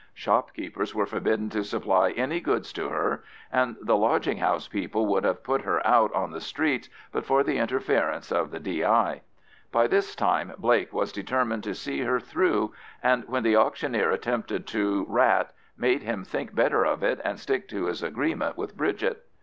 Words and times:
Shopkeepers 0.15 0.95
were 0.95 1.05
forbidden 1.05 1.47
to 1.51 1.63
supply 1.63 2.09
any 2.13 2.39
goods 2.39 2.73
to 2.73 2.89
her, 2.89 3.23
and 3.51 3.75
the 3.83 3.95
lodging 3.95 4.37
house 4.37 4.67
people 4.67 5.05
would 5.05 5.23
have 5.23 5.43
put 5.43 5.61
her 5.61 5.85
out 5.85 6.11
on 6.15 6.31
the 6.31 6.41
streets 6.41 6.89
but 7.11 7.23
for 7.23 7.43
the 7.43 7.59
interference 7.59 8.31
of 8.31 8.49
the 8.49 8.59
D.I. 8.59 9.21
By 9.71 9.85
this 9.85 10.15
time 10.15 10.53
Blake 10.57 10.91
was 10.91 11.11
determined 11.11 11.63
to 11.65 11.75
see 11.75 11.99
her 12.01 12.19
through, 12.19 12.73
and 13.03 13.25
when 13.29 13.43
the 13.43 13.55
auctioneer 13.55 14.09
attempted 14.09 14.65
to 14.69 15.05
rat, 15.07 15.53
made 15.77 16.01
him 16.01 16.23
think 16.23 16.55
better 16.55 16.83
of 16.83 17.03
it 17.03 17.21
and 17.23 17.39
stick 17.39 17.67
to 17.69 17.85
his 17.85 18.01
agreement 18.01 18.57
with 18.57 18.75
Bridget. 18.75 19.25